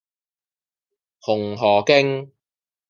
[1.19, 2.31] 紅荷徑